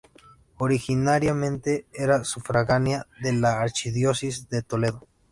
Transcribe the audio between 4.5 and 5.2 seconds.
Toledo.